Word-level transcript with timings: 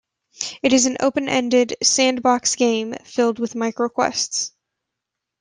It 0.63 0.73
is 0.73 0.87
an 0.87 0.97
open-ended, 0.99 1.75
sandbox 1.83 2.55
game, 2.55 2.95
filled 3.05 3.37
with 3.37 3.53
"microquests". 3.53 4.49